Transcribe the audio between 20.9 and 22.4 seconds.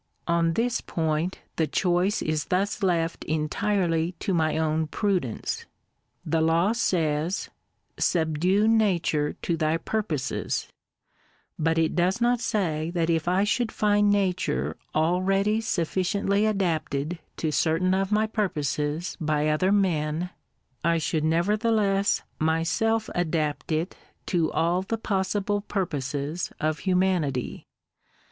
should nevertheless